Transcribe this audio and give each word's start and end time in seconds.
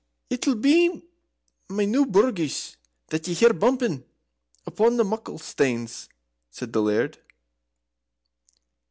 "It'll 0.31 0.55
be 0.55 1.03
my 1.69 1.85
new 1.85 2.07
brogues 2.07 2.75
that 3.09 3.27
ye 3.27 3.35
hear 3.35 3.53
bumpin' 3.53 4.03
Upon 4.65 4.97
the 4.97 5.03
muckle 5.03 5.37
stanes," 5.37 6.09
said 6.49 6.73
the 6.73 6.81
Laird. 6.81 7.19